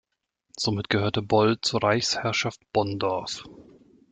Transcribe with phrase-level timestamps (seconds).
[0.57, 3.43] Somit gehörte Boll zur Reichsherrschaft Bonndorf.